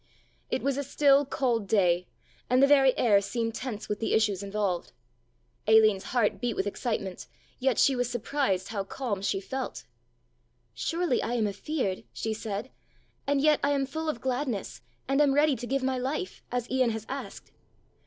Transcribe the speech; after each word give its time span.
It 0.49 0.63
was 0.63 0.77
a 0.77 0.83
still 0.83 1.27
cold 1.27 1.67
day 1.67 2.07
and 2.49 2.59
the 2.59 2.65
very 2.65 2.97
air 2.97 3.21
seemed 3.21 3.53
tense 3.53 3.87
with 3.87 3.99
the 3.99 4.13
issues 4.15 4.41
involved. 4.41 4.93
Aline's 5.67 6.05
heart 6.05 6.41
beat 6.41 6.55
with 6.55 6.65
excitement, 6.65 7.27
yet 7.59 7.77
she 7.77 7.95
was 7.95 8.09
surprised 8.09 8.69
how 8.69 8.83
calm 8.83 9.21
she 9.21 9.39
felt. 9.39 9.85
"Surely 10.73 11.21
I 11.21 11.33
am 11.35 11.45
afeared," 11.45 12.03
she 12.13 12.33
said, 12.33 12.71
"and 13.27 13.41
yet 13.41 13.59
I 13.63 13.73
am 13.73 13.85
full 13.85 14.09
of 14.09 14.21
gladness 14.21 14.81
and 15.07 15.21
am 15.21 15.35
ready 15.35 15.55
to 15.55 15.67
give 15.67 15.83
my 15.83 15.99
life, 15.99 16.41
as 16.51 16.67
Ian 16.71 16.89
has 16.89 17.05
asked." 17.07 17.51